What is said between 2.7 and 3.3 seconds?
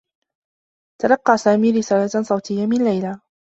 ليلى.